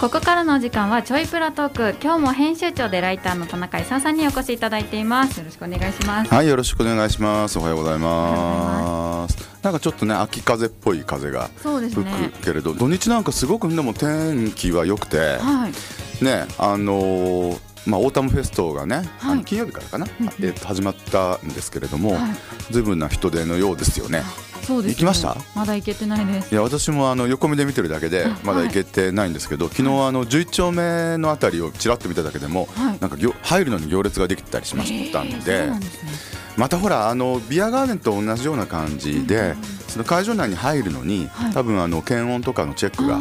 [0.00, 1.96] ここからのお時間はちょいプラトーク。
[2.00, 5.38] 今日も編集長でライターの田中勲さんにお越しいただいています。
[5.38, 6.32] よろしくお願いします。
[6.32, 7.58] はいよろしくお願いします。
[7.58, 9.36] おはようございます。
[9.60, 20.06] なんかちょっとね秋風っぽい風が吹くけれど、ね、土日なんかすごくでも天気は良くて、はい、ねあのーまあ、オータムフェストがね、はい、金曜日からかな、
[20.40, 24.22] えー、と始まったんですけれども、はい、ずいぶんな人出のようですよね。
[24.62, 25.36] そうです、ね、行きました？
[25.54, 26.52] まだ行けてないです。
[26.52, 35.80] いや私もあの横目で見てるだけでまだ行けてないんですけど、はい、昨日あの11丁目のあたりをちらっと見ただけでも、はい、なんか入るのに行列ができたりしましたんで、ね、
[36.58, 39.54] またほらあのビアガーデンと同じような感じで、
[39.88, 43.18] その会場内に入るのに、はい、多分あの検温とかのチェックが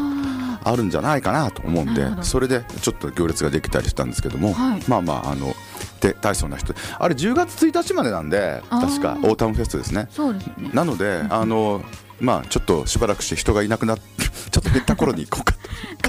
[0.70, 4.54] あるんじゃないかなと思うんでそれでちょっと行列ができたりしたんですけども、
[4.88, 5.56] まあまああの
[6.00, 10.08] で大層な人あれ10月1日までなんで確かオータムフェストですね。
[10.12, 10.70] そうですね。
[10.74, 11.84] なのであの
[12.20, 14.00] まあちょっとしばらくして人がいなくなっ
[14.52, 15.59] ちょっと減った頃に行こうかと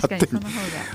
[0.09, 0.43] 勝手に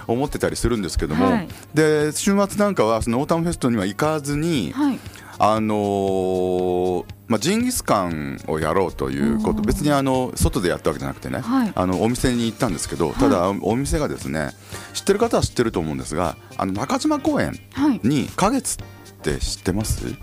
[0.08, 5.00] 思ってたりするんですけども、はい、で週末なんかはそのオータムフェストには行かずに、はい、
[5.46, 14.52] あのー、まあ、ジンギスカンをやろうということ別にあの外でやったわけじゃなくてね、はい、あのお店に行ったんですけどただお店がですね
[14.94, 17.60] 知ってる方は知ってると思うんですがあの中島公園
[18.04, 20.16] に花月って知ってます、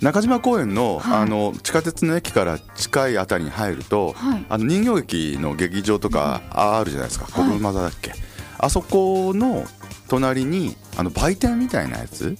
[0.00, 4.94] 中島公園のはい、あの地下鉄の駅から近いあたりに入ると、はい、あの人形
[5.34, 8.12] 劇の劇場とかあるじゃないですか、国分座だっけ、
[8.56, 9.64] あそこの
[10.08, 12.36] 隣にあの売店みたいなやつ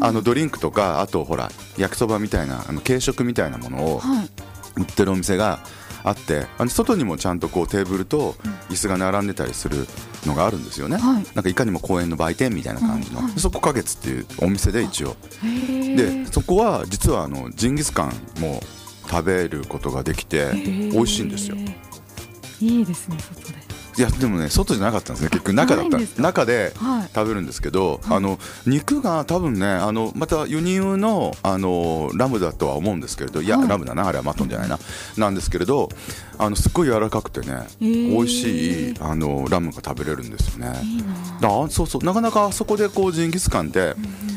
[0.00, 4.00] あのドリンクとかあとほら焼きそばみたいなあの軽食みたいなものを
[4.76, 5.60] 売ってるお店が
[6.04, 8.32] あってあの外にもちゃんとこうテーブルと
[8.70, 9.86] 椅子が並んでたりする
[10.26, 15.16] のがあるんですよね、はい、なんかいかにも公園の売店みたいな感じの、はい、そこ花月っていうお店で一応。
[15.42, 18.60] でそこは実はあのジンギスカンも
[19.10, 21.56] 食べることができて美味しいんですよ。
[22.60, 23.57] いいですね外で
[23.98, 25.30] いやでもね外じゃなかったんですね。
[25.30, 26.22] 結局中だった。
[26.22, 26.72] 中で
[27.12, 34.78] 食べるんですけど、はい、あの肉が多分ねあのまた輸入のあのラムだとは思うんですけれどいや、はい、ラムだなあれはマトンじゃないな。
[35.16, 35.88] なんですけれど
[36.38, 40.80] あのすっごい柔らかくてね、えー、美味しいあのラムが食べれるんですよね。
[40.84, 41.04] いい
[41.40, 42.04] だそうそう。
[42.04, 43.94] なかなかあそこでこうジンギスカンって、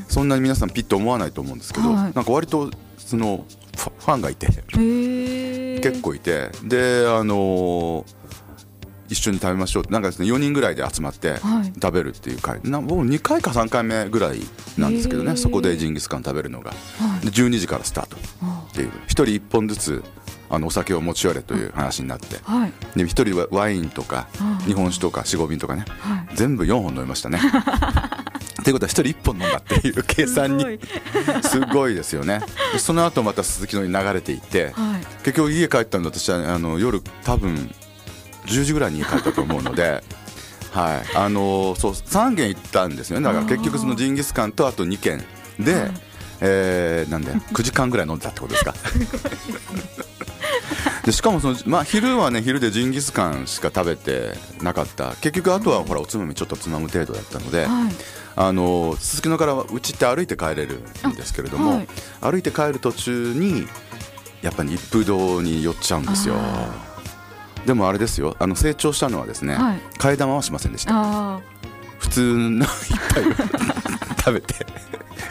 [0.08, 3.46] そんなに皆さんピッと思わないと思うんですけど、はい、なんか割とその
[3.78, 8.21] ファンがいて、えー、結構いてであのー
[9.12, 11.36] 一緒に食べましょうなんかですね4人ぐらいで集まって
[11.82, 14.40] 食べるっていう会、なもう2回か3回目ぐらい
[14.78, 16.72] なんですけどねそこでジンギスカン食べるのが、
[17.22, 18.90] で12時からスタートっていう。
[18.90, 20.04] 1人1本ずつ
[20.50, 24.28] あのお酒を持ち寄れという話になって、はい、で1人はワインとか
[24.66, 27.40] 日本酒とか45瓶とかね、はい、全部4本飲みましたね。
[28.64, 30.80] ということは1人1本飲んだっていう計算に
[31.44, 31.92] すごい。
[31.96, 32.42] ですよね。
[32.78, 37.74] その後また鈴木のに流れていって、はい、結局家帰ったんだ私はあの夜多分
[38.46, 40.04] 10時ぐらいに帰ったと思うので。
[40.72, 41.18] はい。
[41.18, 43.26] あのー、そう3軒行ったんですよね。
[43.26, 45.24] だから結局そのジンギスカンとあと2軒
[45.60, 45.90] で、は
[46.40, 48.74] えー、なんで9時間ぐらい飲んでたってことですか？
[51.04, 55.16] でしかもその、まあ、昼はね昼でジンギスカンしか食べてなかった。
[55.22, 57.94] 結局あとはほらおつまみちょっとつまむ程度だったので、はい、
[58.36, 61.88] あのすすきのからうちって歩いて帰れるんですけれども、はい、
[62.22, 63.68] 歩いて帰る途中に
[64.42, 66.36] やっぱり一風堂に寄っちゃうんですよ。
[67.66, 68.36] でもあれですよ。
[68.40, 71.40] あの成長したのはですね、はい、替え玉はしませんでした。
[72.00, 73.34] 普通の一杯を
[74.18, 74.54] 食べて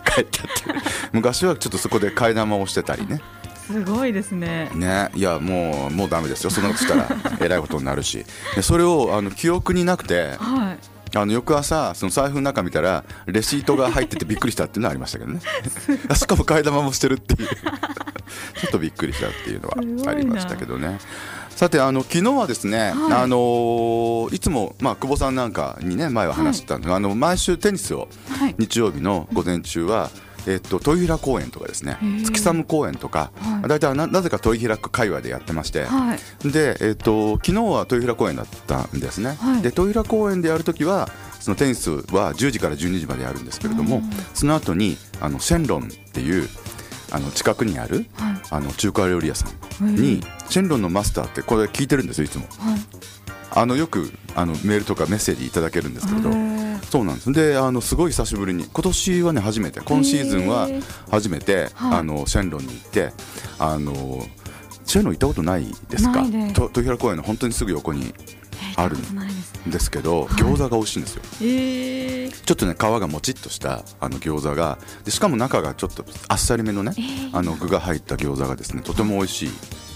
[0.05, 0.83] 帰ったっていう。
[1.13, 3.21] 昔はちょっとそこで替え玉をしてたりね。
[3.67, 4.71] すごいですね。
[4.75, 5.11] ね。
[5.15, 6.51] いやもうもうダメですよ。
[6.51, 7.09] そんなことしたら
[7.41, 8.25] えらいことになるし。
[8.55, 10.77] でそれをあの記憶になくて、は
[11.13, 15.41] い、あの翌朝その財布の中見たらレシートが入っててびっくりしたっていうのはありましたけどね。
[16.15, 17.49] しかも替え玉もしてるっていう。
[18.61, 20.99] ちょっとびっくりしたっていうのはありましたけどね
[21.51, 28.09] さてあの昨日はですね、はい、あのー、いつもまあ久保さんなんかにね前は話してたんですが、はい、あの毎週テニスを、
[28.59, 30.11] 日曜日の午前中は、
[30.47, 41.09] えっと、豊平公園とかですね月寒公園とか、はい、大体ななぜか豊平区界隈でやってまして、はい、で、えっと、昨日は豊平公園だったんですね、はい、で豊平公園でやるときは
[41.41, 44.03] そのテニスは10時から12時までやるんですけれども
[44.35, 46.49] その後にあのシェンロンっていう
[47.13, 52.81] あの近くにある、はい、あの中華料理屋さんにシェンロンのマスターってこれ聞いてるんですよいつも、はい、
[53.53, 56.31] あのよくあのメールとかメッセージいただけるんですけれど
[56.83, 57.33] そうなんです。
[57.33, 60.69] であのすごい久しぶりに今年はね初めて今シーズンは
[61.11, 63.13] 初めてあのシェンロンに行って
[63.59, 63.95] あの
[64.85, 66.23] シェンロン行ったことないですか？
[66.25, 68.13] 豊平公園の本当にすぐ横に
[68.77, 74.79] あるんですけど、餃子が美味しいんですよ、えー、ちょっとね皮がもちっとしたあの餃子が。
[75.05, 79.47] でしかも中がちょっとあっさりめのね、えー、あの具が入った餃子がですねとても美味し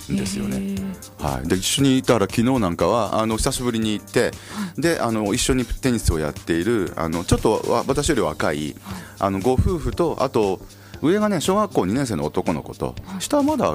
[0.09, 0.76] いんですよね。
[1.19, 4.32] はい、で一緒にいたら昨日なんかはあの久しぶりに行って、
[4.77, 8.77] であの一緒にテニスをやっているあのちょっと私より若い、
[9.19, 10.61] あのご夫婦とあと
[11.00, 13.75] 上がね小学校2年生の男の子と、下はまだ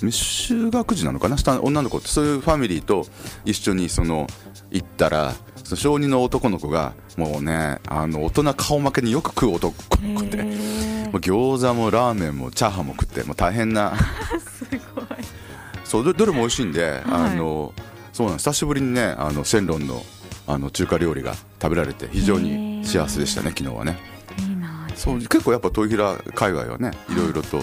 [0.00, 1.36] 未就学児なのかな？
[1.38, 3.06] 下女の子ってそういうファミリーと
[3.44, 4.26] 一緒にその
[4.70, 5.34] 行ったら
[5.64, 13.94] その小2の男の子がもうねあの大人顔負けによく食う男の子でもう餃子もラーメンもチャーハンも食ってもう大変な。
[14.58, 14.64] す
[14.94, 15.04] ごい。
[15.84, 17.72] そうどどれも美味しいんで、はい、あの
[18.12, 20.04] そうなん久しぶりにねあのシェンロンの
[20.48, 23.98] あの中華料理が食べられて非常に幸せでしたね昨日はね。
[24.38, 27.14] いいなそう結構やっぱ豊平海外はねい。
[27.16, 27.58] ろいろと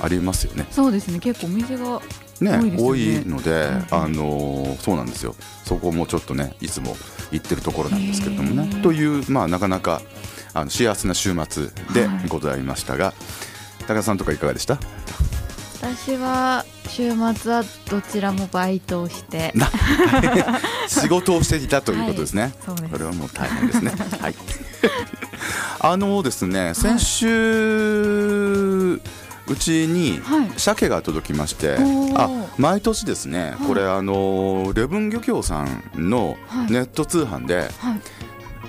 [0.00, 0.66] ありますよね。
[0.70, 1.18] そうですね。
[1.18, 2.00] 結構お店が
[2.40, 5.34] ね、多いので、あのそうなんですよ。
[5.64, 6.96] そこもちょっとねいつも
[7.32, 8.82] 行ってるところなんですけれどもね。
[8.82, 10.00] というまあなかなか
[10.54, 13.12] あの幸せな週末でございましたが、は
[13.80, 14.78] い、高田さんとかいかがでした？
[15.80, 19.52] 私は週末はどちらもバイトをして。
[20.88, 23.92] 仕事をしていたということですね、はい、これはもう大変ですね。
[24.20, 24.34] はい。
[25.80, 29.00] あのですね先週、
[29.50, 30.20] うちに
[30.56, 31.80] 鮭が届きまして、はい、
[32.16, 36.36] あ毎年ですね、これあのレブン漁協さんの
[36.70, 37.68] ネット通販で、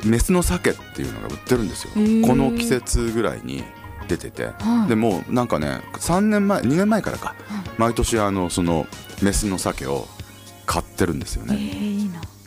[0.06, 1.92] メスの鮭っていうのが売ってるんですよ、
[2.28, 3.64] この季節ぐらいに
[4.08, 4.50] 出てて、
[4.88, 7.36] でもなんかね3年前2年前からか、
[7.78, 8.88] 毎年あのその
[9.22, 10.08] メスの鮭を
[10.66, 11.58] 買ってるんですよね、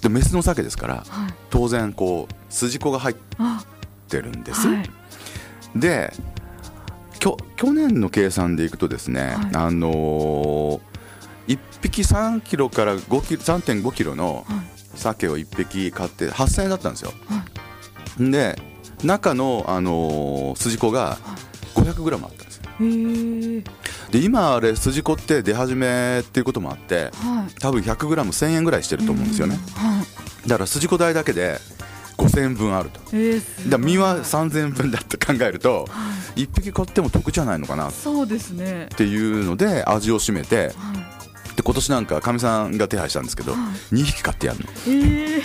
[0.00, 1.04] でメスの鮭ですから、
[1.50, 3.16] 当然こう筋子が入っ
[4.08, 4.68] てるんです、
[5.76, 6.12] で
[7.22, 10.80] 去去年の計算でいくとですね、はい、あのー、
[11.46, 14.44] 1匹3キロから5キロ3.5キロの
[14.96, 17.44] 鮭を1匹買って8000円だったんですよ、は
[18.26, 18.60] い、で
[19.04, 21.16] 中の、あのー、筋子が
[21.76, 22.62] 500g あったんですよ。
[24.10, 29.58] で今あれ筋子って出始めっていうこともあって、はい、多分 100g1000 円ぐらいしてると思うんですよね、
[30.46, 31.58] だから筋子代だけで
[32.16, 37.90] 5000円分あると、えー、だ身は3000円分だって考えると、はい、1匹買っても得じゃないのかな。
[37.90, 38.86] そうですね。
[38.86, 40.92] っていうので味を占めて、は
[41.52, 43.58] い、で今年なんかかみさんが手配したんですけど、は
[43.92, 45.40] い、2匹買ってやるの、えー、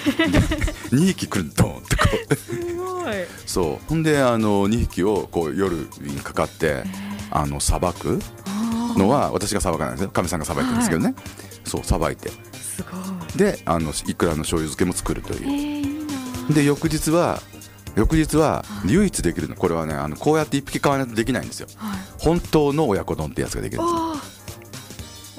[0.92, 2.36] 2匹くるドンってこう。
[2.36, 3.14] すごい。
[3.46, 3.90] そう。
[3.90, 6.84] ほんであの2匹をこう夜にかかって、
[7.32, 8.20] あのさばく
[8.98, 10.10] のは私がさばかないですよ。
[10.10, 11.16] かみさんがさばいてるんですけどね、
[11.66, 12.30] そうさばいて。
[12.54, 13.38] すごい。
[13.38, 15.87] であのいくらの醤油漬けも作るという、えー
[16.50, 17.42] で翌日は
[17.96, 19.56] 翌日は唯一できるの。
[19.56, 24.38] これはねあのこうやって一匹買わないとできないんですよ、はい、本当の親子丼ってやつができるんですよ。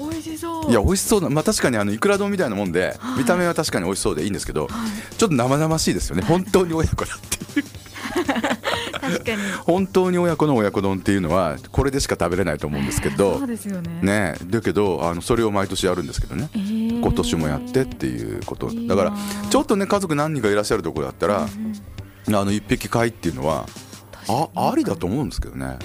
[0.09, 0.71] 美味しそう。
[0.71, 6.23] いや美味しそうなまあ確かにあのいくら丼みたいなもんで、はい、見た目は確かに美味しそうでいいんですけど、はい、ちょっと生々しいですよね。
[6.27, 7.59] 本当に親子だって。
[7.59, 7.65] いう
[9.01, 9.37] 確かに。
[9.65, 13.99] 本当に親子の親子丼っていうのはこれでしか食べれないと思うんですけど、そうですよね。
[14.01, 14.35] ね。
[14.45, 18.71] だけどあのそれを毎年やるんですけどね、えー、今年もやってっていうこと。
[18.87, 19.13] だから
[19.49, 21.47] ちょっとね家族何人かいらっしゃるところだったら、
[22.27, 23.65] うん、あの一匹飼いっていうのは
[24.27, 25.77] あありだと思うんですけどね。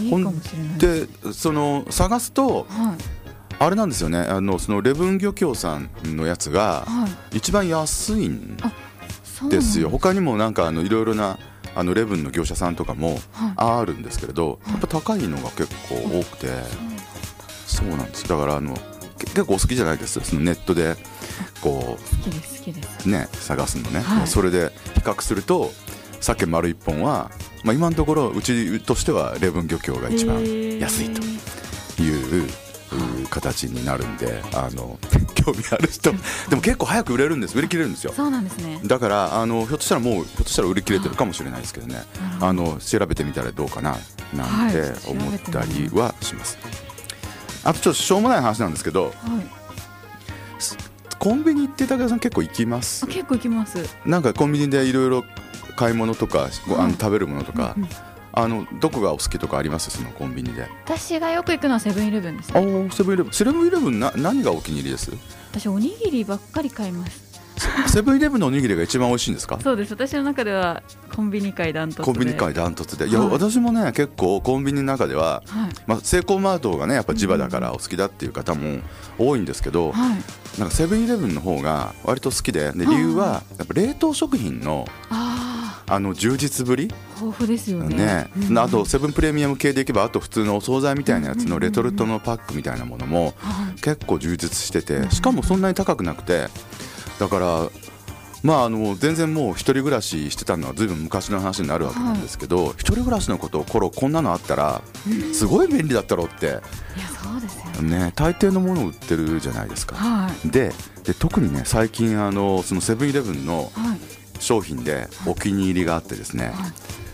[0.00, 0.78] いいかもしれない。
[0.78, 3.22] でその探すと、はい。
[3.58, 4.18] あれなんですよね。
[4.18, 6.84] あのそのレブン漁協さんのやつが
[7.32, 8.56] 一番安いん
[9.48, 11.38] ですよ、他にもなんかあのいろいろな
[11.76, 13.20] あのレブンの業者さんとかも
[13.56, 16.48] あるんですけれど、やっぱ高いのが結構多くて、
[17.66, 18.26] そうなんです。
[18.26, 18.76] だからあの
[19.26, 20.20] 結構好きじゃないです？
[20.20, 20.96] そのネットで
[21.60, 21.98] こ
[23.06, 25.70] うね探すのね、はい、それで比較すると
[26.20, 27.30] 鮭丸1本は、
[27.64, 30.42] まあ、今のところうちとしてはレブン漁協が一番
[30.78, 31.22] 安いと
[32.02, 32.48] いう
[33.30, 34.98] 形になるんであの
[35.34, 36.12] 興味ある人
[36.50, 37.58] でも結構早く売れるんです。
[37.58, 38.12] 売り切れるんですよ。
[38.14, 38.80] そうなんですね。
[38.84, 42.04] だからあのひょっとしたらもうひょっとしたら売り切れてるかもしれないですけどね。
[42.40, 43.96] あの調べてみたらどうかな
[44.34, 46.71] なんて思ったりはします、はい、
[47.64, 49.12] あとちょっとしょうもない話なんですけど、はい、
[51.18, 53.06] コンビニって武田さん結構行きます？
[53.06, 53.78] 結構行きます。
[54.04, 55.24] なんかコンビニでいろいろ
[55.76, 57.88] 買い物とか、あの食べるものとか、うんうん
[58.34, 59.90] あのどこがお好きとかあります？
[59.90, 60.66] そのコンビニで。
[60.86, 63.32] 私がよく行くのはセブンイレブンです、ね、セブンイレブン。
[63.34, 65.12] セブンイレブンな何がお気に入りです？
[65.50, 67.31] 私おにぎりばっかり買います
[67.86, 69.58] セブンイレブンのおにぎりが一番美味しいんですか？
[69.60, 69.92] そうです。
[69.92, 70.82] 私の中では
[71.14, 73.06] コンビニ界ダントツコンビニ界ダントツで。
[73.08, 73.12] い。
[73.12, 78.80] や、はい、私もね結構コンビニの中では、はい、まあ、セイコーマートがねやっぱ地場だからお好きだっていう方も
[79.18, 84.86] 多いんですけど、はい、なんかセブンイレブンの方が割と好きでで理由はやっぱ冷凍食品の
[85.88, 86.90] あの充実ぶり。
[87.20, 87.96] 豊富ですよね。
[87.96, 93.34] ね、うん、あとセブンプレミアム系でいけばあと普通のお惣菜みたいなやつのレトルトのパックみたいなものも
[93.82, 96.48] 結構充実しててしかもそんなに高くなくて
[97.22, 97.70] だから
[98.42, 104.82] まあ、あの全然もう一人暮らししてたのはずいぶん昔の話になるわけなんですけど、はい、一人暮らしのことを頃こんなのあったら
[105.32, 106.58] すごい便利だったろうって、いや
[107.22, 107.82] そうですよ。
[107.82, 110.72] ね、ね、大抵のものを売ってるじゃないですか、はい、で
[111.04, 113.70] で特にね最近あのそのセブンイレブンの
[114.40, 116.54] 商品でお気に入りがあってですね、はい、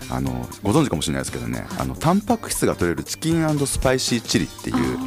[0.09, 4.99] あのご存知かもしれないですけどね、あのタンパク質が取れるチキンスパイシーチリっていう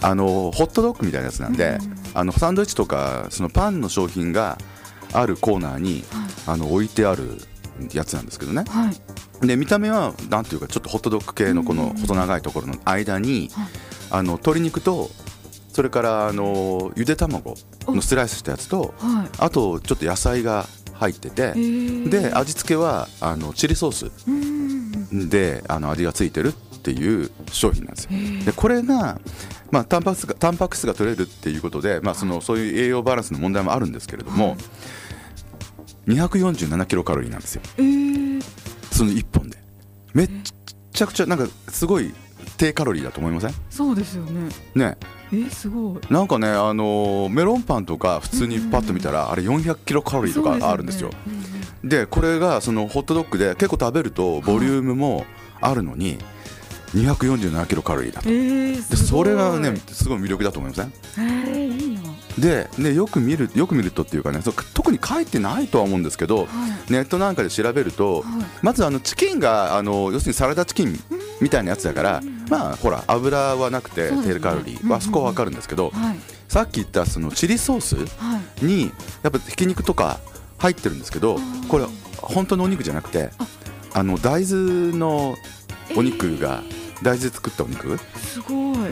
[0.00, 1.78] あのホットドッグみたいなやつなんで、
[2.14, 4.58] あのサンドイッチとかそのパンの商品が
[5.12, 6.04] あるコーナーに、
[6.46, 7.38] あの置いてある
[7.92, 8.90] やつなんですけどね、は
[9.42, 13.50] い、で見た目はなんていうかちょっとホットドッグ系のこの細長いところの間に、
[14.10, 15.10] あの鶏肉と
[15.72, 17.56] それからあのゆで卵
[17.88, 21.52] のスライスしたやつと、はい、あとちょっと野菜が入ってて
[22.08, 28.10] で味付けはあのチリソースであの味がついてるっていう商品なんですよ。
[28.44, 29.20] でこれが
[29.74, 34.54] まあ、タンパク質がタンパク質が取れるっていうことで、まあ、そのそういう栄養バランスの問題もあるんですけれども、は
[36.06, 38.42] い、247キロカロリーなんですよ、えー、
[38.92, 39.58] その1本で。
[40.12, 40.30] めっ
[40.92, 42.14] ちゃくちゃなんかすごい
[42.56, 43.54] 低カロリーだと思いません？
[43.68, 44.48] そうですよね。
[44.76, 44.96] ね。
[45.32, 46.00] えすごい。
[46.08, 51.10] なんかねあのメロンパンとか普通にパッと見たら、あれ400キロカロリーとかあるんですよ。
[51.82, 55.26] でこれがそのホットドッグで結構食べるとボリュームも
[55.60, 56.18] あるのに、
[56.94, 61.94] 247キロカロリーだと、えー、でそれがねすごい魅力だと思いません、えー、いい
[62.38, 64.40] でねよく見るよく見るとっていうかね
[64.74, 66.44] 特に書いてないとは思うんですけど、は
[66.88, 68.24] い、ネットなんかで調べると、はい、
[68.62, 70.98] まずあのチキンがあの要するにサラダチキン
[71.40, 77.96] みたいなやつだから、まあほら油はなくて低カロリー、ね、あそこは分かるんですけど、はい、さっき言ったそのチリソース
[78.64, 80.20] にやっぱひき肉とか
[80.58, 81.84] 入ってるんですけどこれ
[82.16, 83.30] 本当のお肉じゃなくて
[83.94, 84.02] あ。
[84.02, 85.36] の大豆の
[85.96, 87.98] お肉が、えー大豆で作ったお肉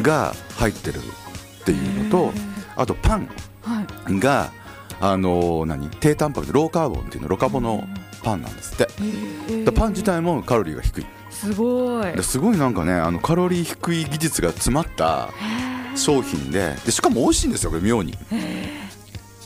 [0.03, 2.33] が入ってるっていうのと
[2.77, 3.29] あとパン
[4.21, 4.53] が、
[5.01, 5.89] あの何？
[5.89, 7.85] 低タンパクでローカーボンっていうのロカボの
[8.23, 9.73] パンなんですって。
[9.73, 11.07] パン自体もカロリーが低い。
[11.31, 12.23] すごい。
[12.23, 15.31] すごいなんかねあのカロリー低い技術が詰まった
[15.97, 18.17] 商品ででしかも美味しいんですよこれ妙に。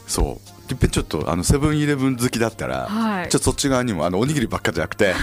[0.07, 5.15] そうちょっとあのセブンイレブン好きだったら、はい、ちょっとそっち側にもあのおにぎりばっかじゃなくて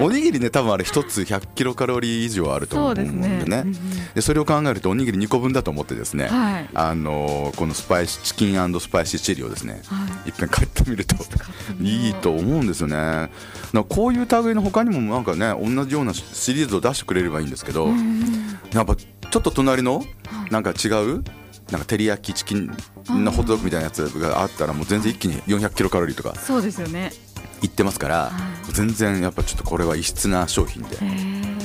[0.00, 3.38] おにぎりね多分あれ一つ100キロカロリー以上あると思うんでね。
[3.40, 3.72] そで、ね。
[4.14, 11.16] でそれを考えるとおにぎり2個分だと思ってですね、はい、あのこのスパイシチキンスパイシーチリをですね、はい、一遍買ってみると
[11.80, 13.30] いいと思うんですよね。
[13.88, 17.88] こういう類の他にもなんかね同じようなシリーズを出してくれればいいんですけど、
[18.72, 20.02] やっぱちょっと隣の
[20.50, 21.24] なんか違う
[21.70, 22.66] なんか照り焼きチキン
[23.08, 27.12] のホットドッグみたいなやつがあったらもう全然一気に400キロカロリーとかそうですよね。
[27.62, 28.32] いってますから、
[28.72, 30.96] 全然やっぱちょっとこれは異質な商品で。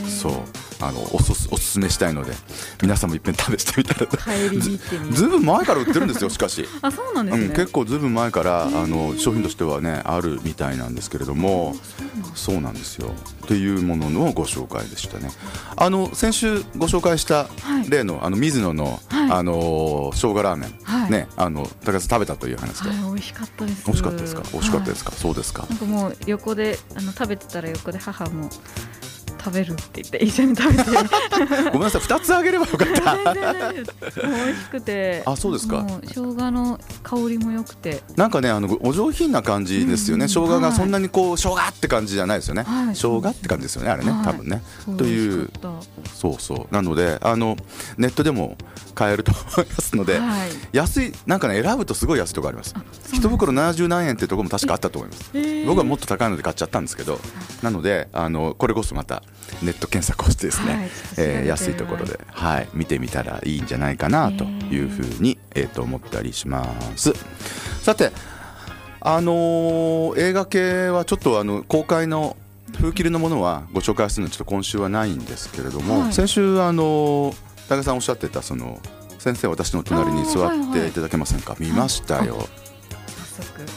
[0.07, 0.33] そう
[0.81, 2.33] あのおすおすすめしたいので
[2.81, 4.07] 皆さんもいっぺん試してみたら。
[5.11, 6.67] ずいぶん前から売ってるんですよしかし。
[6.81, 11.75] あそうなんです、ね、うん、結構ずいぶん前からあの商品としてはねあるみたいなんですけれども
[12.35, 13.13] そうなんですよ。
[13.47, 15.29] というもののご紹介でしたね。
[15.75, 17.47] あの先週ご紹介した
[17.89, 23.83] 例の,、あの水野の、はい、あの生姜ラーメン、はい、ねあの高橋さん食べたという話で、はい、美味しかったです。
[23.85, 24.43] 美味しかったですか？
[24.53, 25.65] 美味しかったですか、そうですか。
[25.69, 28.49] なんかもう横であの食べてたら横で母も
[29.43, 30.89] 食べるって言って一緒に食べて
[31.71, 33.33] ごめんなさい二つあげればよかった。
[33.33, 35.21] 美味しくて。
[35.25, 35.85] あそうですか。
[36.05, 38.01] 生姜の香りも良くて。
[38.15, 44.61] なんかねあのお上品な感じですよね、うん、生姜がそんなにこう、はい、生姜って感じじゃないですよね、はい、生姜って感じですよねあれね、はい、多分ね。
[44.97, 45.49] という
[46.13, 46.73] そうそう。
[46.73, 47.57] なのであの
[47.97, 48.57] ネットでも
[48.95, 52.73] 買えると思いますので、はい、安いなんかね選ぶとすごい安いとこあります。
[53.11, 55.31] 一袋70何円ってところも確かあったと思います。
[55.65, 57.19] 僕はもっと高いので買っちゃったんですけど。
[57.61, 59.23] なのであのこれこそまた
[59.61, 66.65] ネット検索をしてですね、はい、えー、安いところで、はい、見てみたらいいんじゃないかなというふうに、えー、と思ったりしま
[66.97, 67.13] す。
[67.81, 68.11] さて
[69.05, 72.37] あのー、映画系はちょっとあの公開の
[72.73, 78.79] 風切りのものはご紹介するのはちょっと今週はないんですけれども、はい、先週あのー高さんおっしゃってたその
[79.19, 82.45] 先生私の隣に座っていただけませんか、見ましたよ、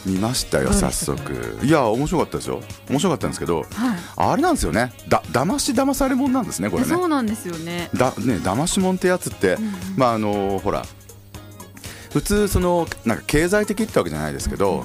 [0.05, 1.59] 見ましたよ早速。
[1.63, 2.63] いや面白かったですよ。
[2.89, 3.69] 面白かったんですけど、はい、
[4.17, 4.93] あれなんですよね。
[5.09, 6.89] だ騙し騙されもんなんですねこれね。
[6.89, 7.91] そうなんですよね。
[7.95, 10.85] だね騙しもんってやつって、うん、まああのほら
[12.13, 14.85] 普通そのなんか経済的ってわけじゃないですけど、うん。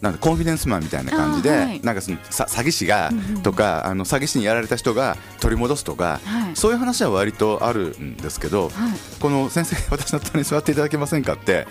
[0.00, 3.10] なんコンフィデンスマンみたいな感じで、はい、なんかそのさ詐欺師が、
[3.42, 11.66] とかあの詐欺師にやられた人が取り戻すとか、はい、そういう話は割とあるんですけど、はい、この先生私の隣に座っていただけませんかって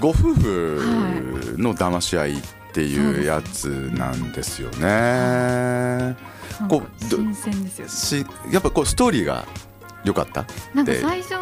[0.00, 2.36] ご夫婦の騙し合いっ
[2.72, 6.16] ていうやつなんですよね。
[6.68, 9.44] こう新鮮ですよ、ね、しやっぱこうストーリーが
[10.04, 10.44] よかった？
[10.74, 11.34] なんか最初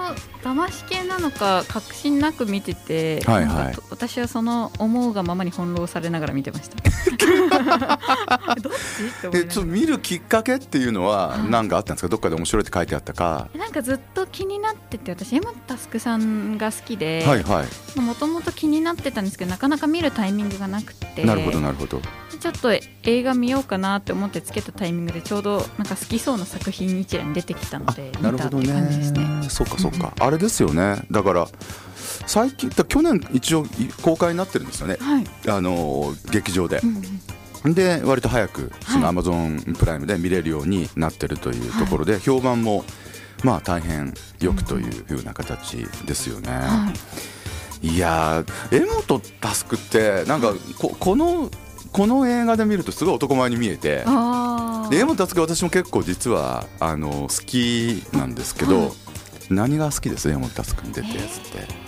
[0.43, 6.77] 騙し系なのか確信なく見てて、はいはい、私はその思うがままに翻弄されながら見てました。
[8.61, 9.29] どっち？
[9.29, 13.49] ってえちょっと見るきっかけっていうのは何かあったんですか、どっかで面白いって書いてあったか。
[13.57, 17.25] なんかずっと気になってて私山田佑さんが好きで
[17.97, 22.01] もともと気になってたんですけどなかなか見るタイミングがなくてなるほどなるほど。
[22.41, 29.27] ちょっと映画見ようかなって思ってつけたタイミングでちょうどなんか好きそうな作品一覧に出てきたので見たって感じですね。
[29.49, 31.03] そうかそうか、あれですよね。
[31.11, 31.49] だから
[32.27, 33.67] 最近去年一応
[34.03, 36.81] 公開になってるんですよね、はい、あの劇場で。
[36.83, 37.03] うん
[37.65, 42.85] で割と早くそのアマゾンプライムで見れるようになってるというところで、評判も
[43.45, 46.51] まあ大変よくというふうな形ですよね。
[47.81, 47.99] い。
[47.99, 51.51] や江本佑ってなんかここの
[51.93, 54.03] この映画で見るとすごい男前に見えて
[54.91, 58.91] で柄本佑私も結構実はあの好きなんですけど、はい、
[59.51, 60.29] 何が好きです？
[60.29, 61.83] 柄本佑に出てやつって。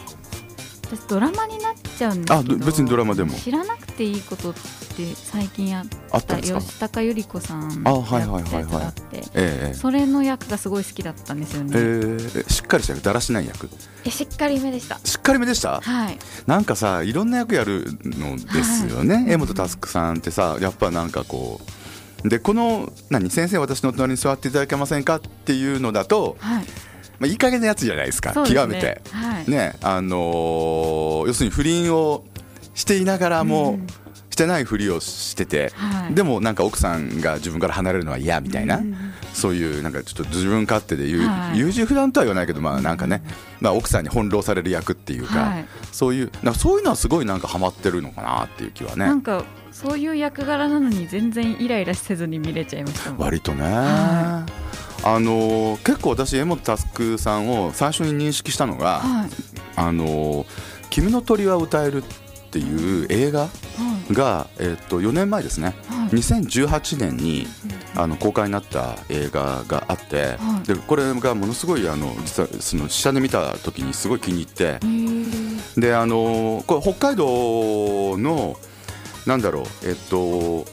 [0.86, 3.32] 私ドラマになっちゃうんですけどあ別にドラマでも。
[3.32, 4.60] 知らなくていいことって
[5.14, 5.86] 最近あっ
[6.22, 13.02] た吉高由里子さんあはいはいはいはい、ええ、それの役がすごい好きだったんですよね、えー、しっかりした役？
[13.02, 13.70] だらしない役？
[14.04, 15.00] えしっかりめでした。
[15.02, 15.80] しっかりめでした？
[15.80, 16.18] はい。
[16.46, 21.70] なんかさいろんな役やるのですよね、はい、江本佑さんってさやっぱなんかこう
[22.24, 26.64] でこの何先生私の隣に座っていただけませんかっていうのだと、はい。
[27.20, 32.24] まあ、いい加減なやつじゃないですか、ね、極めて、はい、ねあのー、要するに不倫を
[32.74, 33.86] していながらも、うん。
[34.34, 38.96] してないふりをしてて、はい、でもなんか奥さんが自分から離れるのは嫌みたいな、うん、
[39.32, 43.22] そういうなんかちょっと自分勝手で優,、はい、優柔不断とは言わないけどまあなんかね、
[43.60, 49.06] まあ、奥さんに翻弄される役っていうか、はい、そういうなんかそういうのはすごいなんかハマってるのかなっていう気はね。
[49.06, 54.46] なんかそういう役柄なのに全然イライラせずに見れちゃいました割とね、あ
[55.04, 59.02] の結構私柄本佑さんを最初に認識したのが
[59.74, 60.46] 「あの
[60.90, 62.06] 君の鳥は歌える」っ
[62.52, 63.48] ていう映画
[64.12, 67.48] が、えっと4年前ですね、はい、2018年に
[67.96, 74.78] あの公開になった映画があって、はい、でこれがものすごいあの実はその下で見た時にすごい気に入って。
[75.76, 78.56] であのこれ北海道の
[79.26, 80.66] なんだろうえっと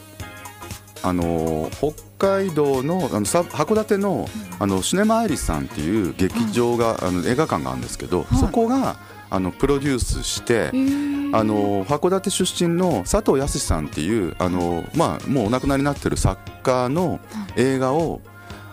[1.02, 4.28] あの北海道のあの函館の
[4.60, 8.96] あのシネマアイリスさんっていう劇場が、あの映画館があるんですけど、そこが
[9.28, 17.18] あのプロデュースしてあの函館出身の佐藤康さんっていうあの、まあ、もうお亡くなりになってる作家の
[17.56, 18.20] 映画を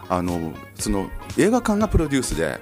[0.10, 2.60] あのその映画館がプロデュースで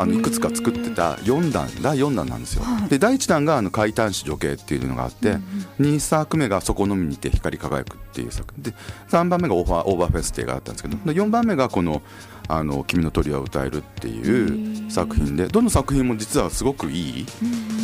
[0.00, 2.62] あのいくつか作ってた4弾第4弾なんですよ。
[2.88, 5.36] で第1弾があの「怪談師女系」っていうのがあって、
[5.78, 8.74] 2作目が「そこのみにて光り輝く」っていう作品で
[9.10, 12.00] 3番目がオーバー「オーバーフェス」っていうがあったんですけど4番目がこの
[12.48, 17.26] 「あの君の鳥は歌える」っていう作品でどの作品も実はすごくい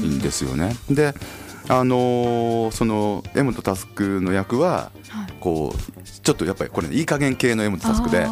[0.03, 0.75] いんですよね。
[0.91, 1.15] で
[1.69, 4.91] あのー、その柄本佑の役は
[5.41, 8.27] こうちょっとやっぱりこれいい加減系の柄本佑で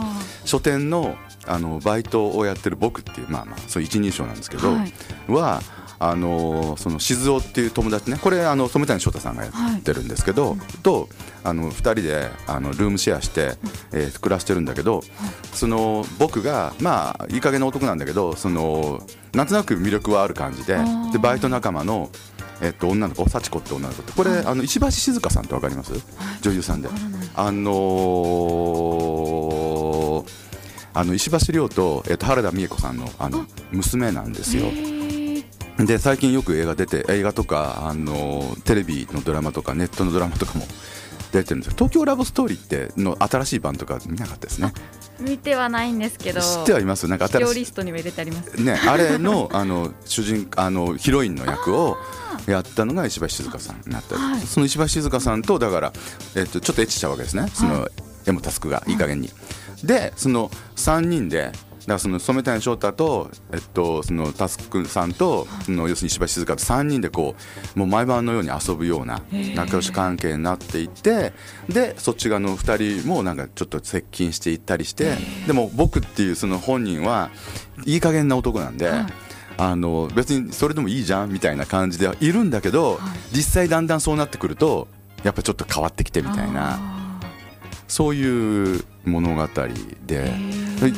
[0.44, 1.16] 書店の
[1.46, 5.60] あのバイトをやってる僕っていうまあまあそういう一人称なんですけど、はい、は
[5.98, 11.08] あのその静雄っていう友達ねこれあの染谷翔太さんがやってるんですけど、はい、と
[11.42, 13.56] あの2人であのルームシェアして、
[13.92, 15.02] えー、暮らしてるんだけど、
[15.52, 19.02] その僕がまあいい加減な男なんだけどその
[19.34, 20.78] なんとなく魅力はある感じで
[21.12, 22.10] でバイト仲間の
[22.60, 26.02] えっと、女の子幸子って女の子ってこれ、はい、あの石橋静香さんってわかります、はい、
[26.42, 26.88] 女優さんで。
[27.34, 30.44] あのー
[30.96, 34.66] あの石橋亮と,、えっと原田美恵子さんのあの娘なんですよ。
[35.76, 40.64] で最近よく映画出て映画とかあのテレビのドラマとかネットのドラマとかも
[41.38, 44.72] 出てるんです東京ラブストーリーっての新しい版とか見なかったですね。
[45.20, 47.06] 見てはないんですけど知ってはいます。
[47.08, 51.96] なんか新しいリストにも入れてありますねあれのあの主人あのヒロインの役を
[52.46, 55.92] やったのが石橋静香さんになったり、はい、その石橋静香さんとだから、
[56.36, 57.48] えっと、ちょっとエッチしたわけですね。
[57.54, 57.88] その、
[58.26, 59.30] エモタスクがいい加減に。
[59.82, 61.52] でその3人でだ
[61.86, 67.34] からその染谷翔太と、えっと、そのタスクさんとその要するに石橋静香と3人でこ
[67.76, 69.22] うもう毎晩のように遊ぶような
[69.54, 71.32] 仲良し関係になっていって
[71.68, 75.16] でそっち側の2人もなんかちょっと接近していったりして
[75.46, 77.30] でも僕っていうその本人は
[77.86, 78.90] いい加減な男なんで。
[79.56, 82.98] あの別にそれでもいいじゃんみたいな感じではいるんだけど、
[83.30, 84.88] 実際だんだんそうなってくると
[85.22, 87.04] やっぱちょっと変わってきてみたいな。
[87.86, 89.48] そういう物語
[90.06, 90.32] で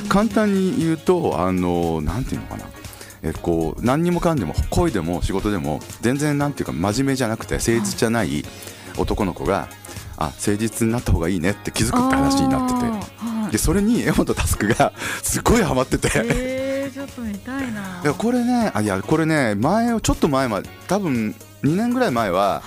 [0.09, 2.65] 簡単に言うとあのなんていうのかな。
[3.23, 8.45] えこう何にもかんでも恋でも仕事でも全然なんていうか真面目じゃなくて誠実じゃない
[8.99, 9.69] 男の子が
[10.17, 12.75] あ誠実になった方がいいねって気づくって話になって
[13.11, 13.27] て。
[13.53, 16.09] でそれに柄本佑がすごいハマってて。
[16.93, 18.01] ちょっと見たいな。
[18.03, 22.63] いやこれねあいやこれね前ちょっと前まで多分2年ぐらい前は、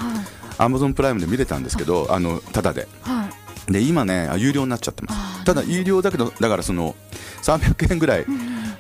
[0.58, 2.88] アマゾンプライムで見れたんですけどあのただで。
[3.02, 3.19] はい
[3.70, 5.46] で今ね有料になっちゃってます。
[5.46, 6.96] ただ有料だけどだからその
[7.44, 8.26] 300円ぐらい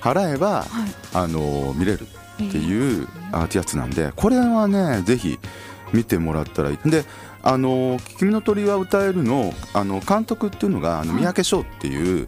[0.02, 0.66] 払えば、
[1.14, 5.40] あの見れるっていうアーティアスなんでこれはねぜひ
[5.94, 6.90] 見てもらったらいい。
[6.90, 7.06] で
[7.42, 12.28] あの「君の鳥は歌えるの」あの監督っていうのがあの三宅翔っていう、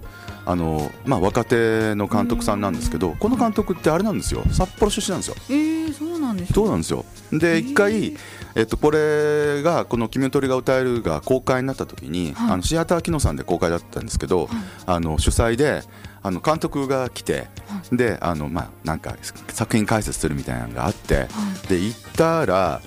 [0.52, 4.44] あのまあ、若手の監督さんなんですけどこの監督ってあれなんですよ。
[4.52, 5.36] 札幌出身なんですよ。
[5.50, 7.06] えー、そうなんですそうなんですよ。
[7.32, 8.18] で一回、
[8.56, 14.48] えっと、これがこの「君の鳥が歌える」が公開になった時に、はい、あのシアターキノさんで公開だったんですけど、はい、
[14.88, 15.84] あの主催で
[16.22, 19.16] あの監督が来て、はい、であの、まあ、なんか
[19.48, 21.30] 作品解説するみたいなのがあって、
[21.70, 22.82] で行ったら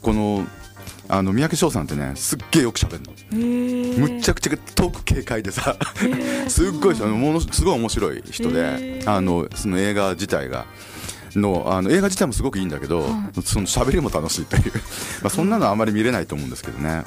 [0.00, 0.46] この
[1.10, 3.12] あの三宅翔さんってねすっげえよくしゃべるの
[3.98, 5.76] むっちゃくちゃトーク軽快でさ
[6.48, 10.66] すっごいものすごい面白い人であのその映画自体が。
[11.36, 13.06] のあの映画自体もすごくいいんだけど、
[13.44, 14.72] その喋りも楽しいという。
[15.22, 17.04] まあそんなのはあまり見れないと思うんですけどね。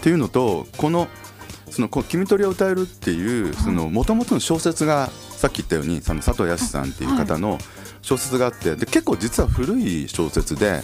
[0.00, 1.06] っていうのとこの
[1.70, 7.60] 「その君とりを歌える」っていうもともとの小説がさっき言ったようにその佐藤康さんっていう方の
[8.02, 10.82] 小説があってで結構実は古い小説で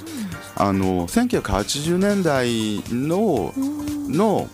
[0.58, 3.52] あの1980年代の
[4.08, 4.48] の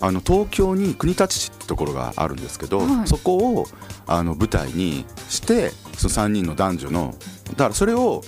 [0.00, 3.66] あの東京に国立市ってところがあるんですけど、はい、そこを
[4.08, 7.14] あの舞台にしてその3人の男女の
[7.50, 8.22] だからそれを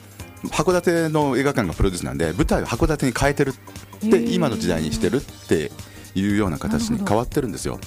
[0.45, 3.55] 函館の映画館がプロデュースなんで舞台を函館に変えてる
[4.07, 5.73] って今の時代にしてるって
[6.15, 7.75] いうような形に変わってるんですよ。
[7.75, 7.81] は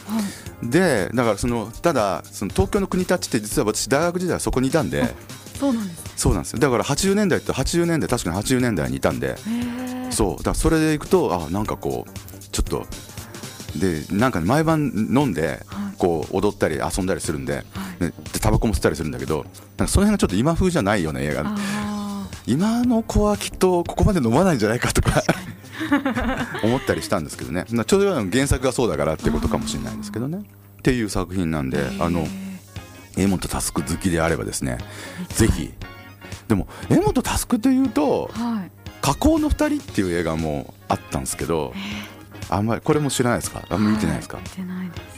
[0.64, 5.16] い、でだからそのただその東京の国立って実は私大学時代はそこにいたんで。
[5.60, 6.60] そうなんですそうなんですよ。
[6.60, 9.36] だから80年代って80年代確かに80年代にいたんで。
[10.10, 10.38] そう。
[10.38, 12.86] だからそれでいくとあなんかこうちょっと
[13.76, 15.62] でなんか、毎晩飲んで
[15.98, 17.64] こう踊ったり遊んだりするんで,、
[18.00, 19.46] ね、でタバコも吸ったりするんだけど
[19.78, 21.56] なんかその辺がちょっと今風じゃないような映画
[22.46, 25.22] 今の子はきっとここまで飲まないんじゃないかとか
[26.64, 27.66] 思ったりしたんですけどね。
[27.68, 30.40] ちょうど原作がそうだからっていうことかもしれないんですけどね。
[30.40, 32.26] っていう作品なんであの
[33.18, 34.78] 江本佑好きであればですね
[35.30, 35.74] ぜひ。
[36.48, 38.32] でも江本佑というと
[39.02, 41.74] 「加工の2人」っていう映画もあったんですけど
[42.50, 43.64] あんまりこれも知らないですか？
[43.70, 44.40] あんまり見てないですか、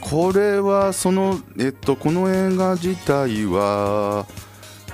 [0.00, 4.26] これはそのえっとこの映画自体は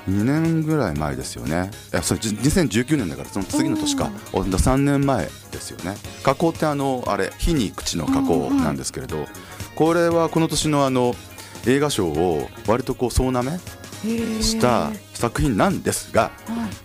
[0.07, 1.71] 2年ぐらい前ですよね。
[1.92, 4.11] いやそれ2019年だからその次の年か。
[4.33, 5.97] 3年前ですよね。
[6.23, 9.27] 加工ってあのあれ火に口の加工なんですけれど、
[9.75, 11.16] これはこの年のあの
[11.67, 13.59] 映画賞を割とこう総なめ
[14.41, 16.31] した作品なんですが、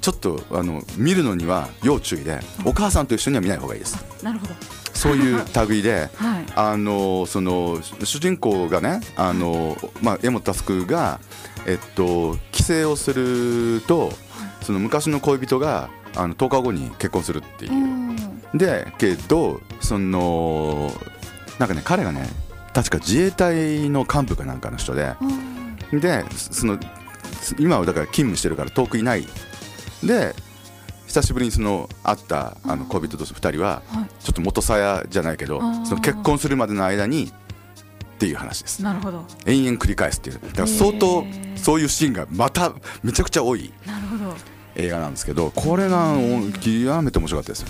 [0.01, 4.23] ちょっとあの見るのには要注意で、お母さんと一緒には見ない方がいいです。
[4.23, 4.53] なるほど。
[4.93, 11.19] そういう類で、はい、あのその主人公がねあの、まあ、江本佑が、
[11.65, 14.11] えっと、帰省をすると
[14.61, 18.57] その昔の恋人があの10日後に結婚するっていう。
[18.57, 20.91] でけどその
[21.57, 22.27] なんかね彼がね
[22.73, 25.15] 確か自衛隊の幹部かなんかの人で、
[25.91, 26.79] でその
[27.59, 29.27] 今はだから勤務してるから遠くいない。
[30.03, 30.33] で
[31.07, 33.81] 久しぶりにその会ったあの恋人と2人は
[34.21, 38.81] ちょっと元さやじゃないけどその結婚するまでの間にっていう話です。
[38.83, 39.25] なるほど。
[39.45, 40.39] 延々繰り返すっていう。
[40.39, 43.73] だから相当そういうシーンがまためちゃくちゃ多い。
[44.75, 46.15] 映画なんですけどこれが
[46.61, 47.67] 極めて面白かったですよ。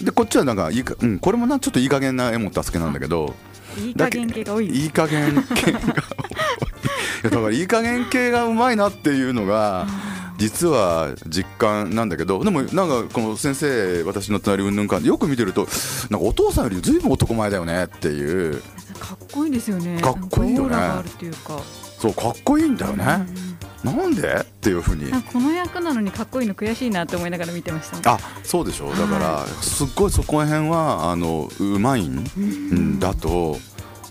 [0.00, 3.34] でこっちはなんかいいか、うん、これもなちょっといい加減な絵も助けなんだけど
[3.78, 4.66] いい加減系が多い。
[4.68, 7.30] いい加減系が多い。
[7.30, 9.86] だからいい加減系がうまいなっていうのが
[10.36, 15.66] 実は実感なんだけどでもなんかこの先生私の隣うんぬんかよく見てると
[16.10, 18.60] なんかお父さんよりずいぶん男前だよねっていう。
[19.00, 20.00] かっこいいですよね。
[20.00, 20.76] かっこいいよね。
[21.98, 23.43] そうかっこいいんだよね、うん、
[23.84, 24.34] なんで？
[24.40, 25.12] っていうふうに。
[25.32, 28.12] この役なのにかっこいいの悔しいなって思いながら見てました。
[28.12, 32.98] あそうでしょだから、はい、すっごいそこら辺はあのうまいん？
[32.98, 33.58] だと、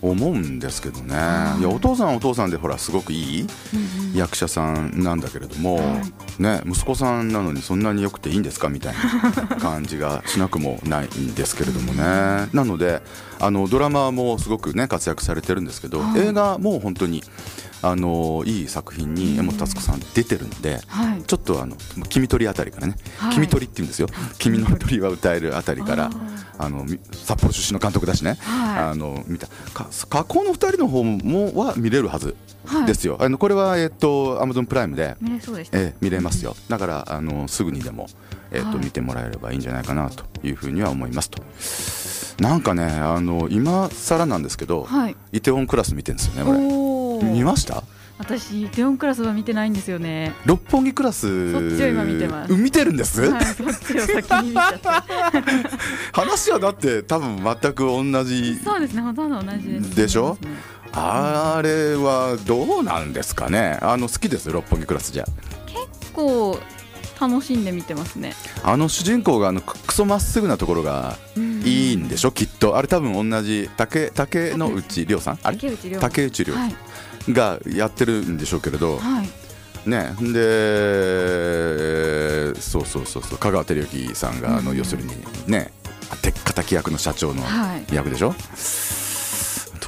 [0.03, 1.15] 思うんですけどね、
[1.59, 1.63] い。
[1.63, 3.47] やお父さんはお父さんでほらすごくいい
[4.13, 5.79] 役者さんなんだけれども、
[6.39, 8.67] ね、息子さんなのにそんなによくていいんですか？
[8.67, 12.03] みたいな感じがしなくもないんですけれどもね。
[12.51, 13.01] なので
[13.43, 17.23] あのドラマもすごくね活躍されてるんですけど、映画も本当に
[17.81, 21.75] あのいい作品に柄本佑さん出てるんで、はい、ちょっとあの
[22.09, 24.07] 「君鳥」あたりからね「はい、君鳥」って言うんですよ
[24.39, 26.09] 「君の鳥は歌える」あたりから
[26.57, 29.47] あの札幌出身の監督だしね、はい、あの見た。
[30.09, 32.35] 加工の2人の方もは見れるはず
[32.87, 36.55] ですよ、あのこれは、えっと、アマゾンプライムで見れそうでえ見れますよ。
[36.69, 38.07] だからあのすぐにでも、
[38.51, 41.43] えっと見てもらえればいいんじゃないかなというふうには思いますと。
[42.39, 46.51] なんかねあの今更なんですけど、はい、イテウォンクラス見てるんですよね
[47.19, 47.31] 俺。
[47.31, 47.83] 見ました？
[48.19, 50.33] 私テオンクラスは見てないんですよね。
[50.45, 52.53] 六本木クラスそっちを今見てます。
[52.53, 55.03] 見てるんです、はい、そっちを先に見ちゃった
[56.13, 60.49] 話はだって多分全く同じそうですねほとんど同じです、でしょ、ね、
[60.93, 63.79] あれはどうなんですかね？
[63.81, 64.51] あの好きです？
[64.51, 65.25] 六本木クラスじゃ。
[65.65, 66.59] 結構
[67.19, 68.33] 楽しんで見てますね。
[68.63, 72.77] あの主人公があのクソまっすぐなところがいいんでしょ、きっと。
[72.77, 75.39] あれ多分同じ竹竹の内涼さん？
[75.43, 75.57] あれ？
[75.57, 76.75] 竹内涼、はい、
[77.29, 79.29] がやってるんでしょうけれど、はい、
[79.89, 80.15] ね。
[80.33, 80.33] で
[82.61, 83.37] そうそうそうそう。
[83.37, 85.13] 香川照之さんがあの、要するに
[85.47, 85.71] ね。
[86.55, 87.41] 敵役の社長の
[87.91, 88.37] 役でしょ、はい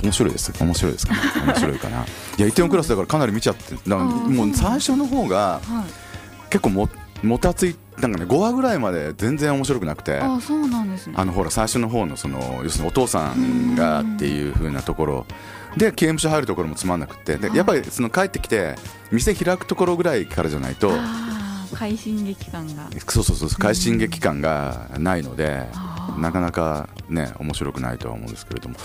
[0.02, 0.52] 面白いです。
[0.60, 1.14] 面白いですか？
[1.14, 2.04] ね面白いかな。
[2.04, 2.08] い
[2.42, 5.62] やイテウォンクラスだからかなり見ちゃってもう最初の方が
[6.50, 6.90] 結構も
[7.26, 11.14] もたついなんかね5話ぐらいまで全然面白くなくてあそうなんですね。
[11.18, 15.26] あのほら最初の方のその要するにお父さんがっていうふうなところ。
[15.78, 17.38] で刑務所入るところもつまんなくて。
[17.38, 18.76] でやっぱりその帰ってきて
[19.12, 20.92] 店開くところぐらいからじゃないと
[21.74, 22.88] 快進撃感が。
[23.08, 25.68] そうそうそう快進撃感がないので
[26.18, 28.76] なかなかね面白くないとは思うんですけれども。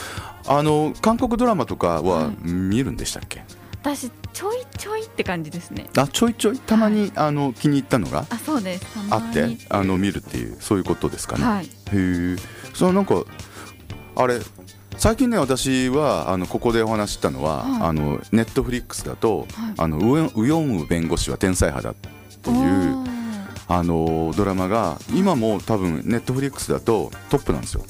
[0.46, 5.86] あの韓国ドラマとかは見るんでしたっけ、はい私ちょいちょいって感じですね。
[5.96, 6.58] あちょいちょい？
[6.58, 8.26] たまに、はい、あの気に入ったのが？
[8.28, 8.86] あそうです。
[9.10, 9.56] あって？
[9.70, 12.36] あの見るっていうそういうことですかね、はい、へえ
[12.74, 13.24] そのなんか
[14.16, 14.38] あれ
[14.98, 23.04] 最近ね私はあのここでお話したのは、はい、あの Netflix だと、はい、あのウヨンウ弁護士は天才肌っていう
[23.66, 27.84] あのドラマが今も多分 Netflix だとトップなんですよ。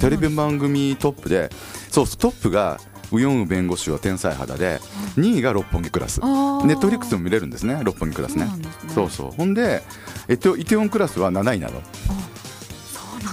[0.00, 1.50] テレビ番組トップで
[1.90, 2.80] そうトップが
[3.14, 4.80] ウヨンウ弁護士は天才肌で
[5.16, 6.20] 2位が六本木クラス。
[6.20, 8.48] Netflix も見れるんですね六本木クラスね。
[8.94, 9.82] そうそうほんで
[10.28, 11.82] えっとイテウォンクラスは7位なの。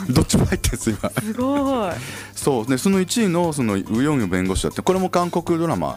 [0.10, 1.10] どっちも入ってるんです今。
[1.10, 1.92] すごい。
[2.34, 2.66] そう。
[2.70, 5.96] ねその1位のそのウヨンウ弁護士だってこれも韓国ドラマ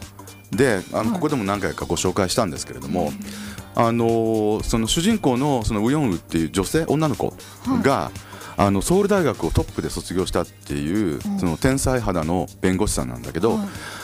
[0.51, 3.11] であのここでも何回かご紹介したんですけれども、
[3.75, 7.33] あのその主人公のそのウヨンウっていう女性女の子
[7.81, 8.11] が、
[8.57, 13.59] あのソウル大学をトップで卒業したっていう、その天才肌の弁護士さんなんだけど、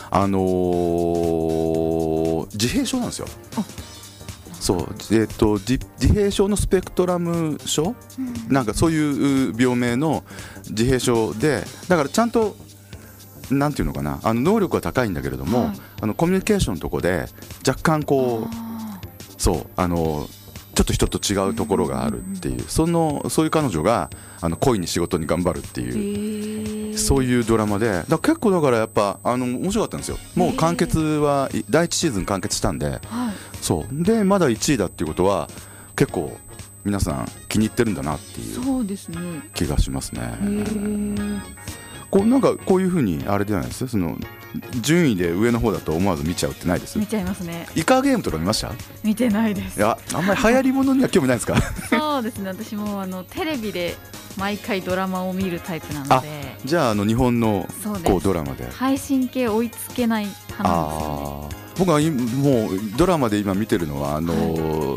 [0.10, 3.28] あのー、自閉症なんですよ。
[4.60, 4.78] そう。
[5.12, 10.24] えーと、自閉症のスペクトラム症、うん、なんかそういう病名の
[10.70, 12.56] 自閉症でだからちゃんと
[13.50, 14.20] なんていうのかな？
[14.24, 17.26] あの能力は高いんだけれども、はい、あのコミュニケーションのとこで
[17.68, 19.66] 若干こうそう。
[19.76, 20.28] あの
[20.84, 24.10] ちょっと人と違うところがあるっていう、そのそういう彼女が
[24.41, 30.17] あの恋に仕事に頑張るっていうそういうドラマでだ結構だからやっぱあの面白かったんですよ。
[30.36, 33.02] もう完結は第1シーズン完結したんで、はい、
[33.62, 34.04] そう。
[34.04, 35.48] でまだ1位だっていうことは
[35.96, 36.38] 結構
[36.84, 40.34] 皆さん気に入ってるんだなっていう気がしますね。
[42.12, 43.88] こうなんかこういうふうにあれじゃないです？
[43.88, 44.17] その
[44.82, 47.00] 順位で上の方だと思わず見ちゃうってないです？
[47.00, 47.65] 見ちゃいますね。
[47.76, 48.71] イカゲームとか見ました？
[49.04, 49.78] 見てないです。
[49.80, 51.56] いやあんまり流行りものには興味ないですか？
[51.89, 52.50] そうですね。
[52.50, 53.95] 私もあのテレビで
[54.38, 56.52] 毎回ドラマを見るタイプなので。
[56.65, 57.67] じゃああの日本の
[58.06, 58.69] こうドラマで。
[58.69, 61.40] 配信系追いつけない派なんですよね
[61.77, 64.34] 僕はもうドラマで今見てるのはあの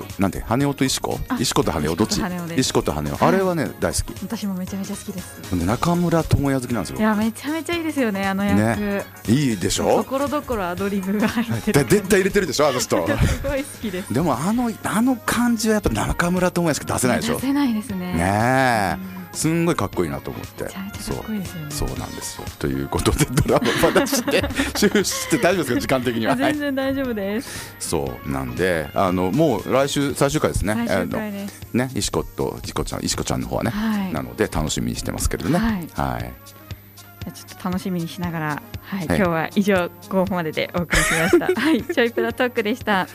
[0.03, 1.19] ー、なんて羽男と石子？
[1.39, 2.21] 石子と羽男どっち？
[2.57, 4.23] 石子と羽男あれはね大好き。
[4.23, 5.53] 私もめちゃめちゃ好きです。
[5.55, 6.99] 中村智也好きなんですよ。
[6.99, 9.97] いやめちゃめちゃいいですよねあの役、ね、いいでしょ？
[9.97, 13.07] ところどころアドリブが入ってる絶対入れてるでしょあの人。
[13.07, 14.13] すごい好きです。
[14.13, 17.37] でもあのあの感じはやっぱ中村智也しか出せないでしょ。
[17.37, 17.99] 出せないですね。
[18.15, 20.69] ねえ、すんごいかっこいいなと思って。
[20.99, 21.17] そう
[21.71, 22.45] そうなんですよ。
[22.59, 24.43] ということでドラマ話して
[24.75, 25.81] 終始して大丈夫ですか？
[25.81, 26.37] 時間的には。
[26.37, 27.75] 全然大丈夫です。
[27.79, 30.75] そうなんであのもう来週最終回ですね。
[30.87, 31.21] 最終
[31.73, 35.59] ね石子と石子ちゃん石子ちゃんの方はね、はい、なので楽しみにしてますけれどね。
[35.59, 36.33] はい、はい。
[37.33, 41.61] ちょっと楽しみにしながら、はい、はい、今日は以上5分まででお送りしました。
[41.61, 43.09] はい、ちょいプラトークでした。